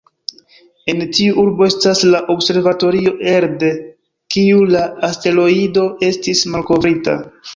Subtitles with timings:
[0.93, 3.69] En tiu urbo estas la observatorio elde
[4.35, 7.19] kiu la asteroido estis malkovrita.